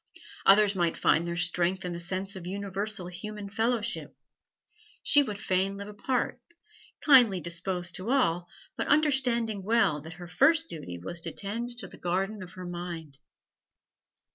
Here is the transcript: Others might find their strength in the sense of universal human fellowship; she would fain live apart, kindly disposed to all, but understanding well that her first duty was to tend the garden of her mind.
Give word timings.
Others 0.47 0.73
might 0.73 0.97
find 0.97 1.27
their 1.27 1.35
strength 1.37 1.85
in 1.85 1.93
the 1.93 1.99
sense 1.99 2.35
of 2.35 2.47
universal 2.47 3.05
human 3.05 3.49
fellowship; 3.51 4.15
she 5.03 5.21
would 5.21 5.37
fain 5.39 5.77
live 5.77 5.87
apart, 5.87 6.41
kindly 7.05 7.39
disposed 7.39 7.93
to 7.97 8.09
all, 8.09 8.49
but 8.75 8.87
understanding 8.87 9.61
well 9.61 10.01
that 10.01 10.13
her 10.13 10.27
first 10.27 10.67
duty 10.67 10.97
was 10.97 11.21
to 11.21 11.31
tend 11.31 11.69
the 11.79 11.97
garden 11.99 12.41
of 12.41 12.53
her 12.53 12.65
mind. 12.65 13.19